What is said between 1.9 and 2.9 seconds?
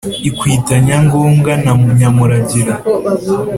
nyamuragira